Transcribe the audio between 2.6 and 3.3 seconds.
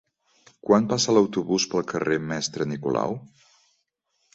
Nicolau?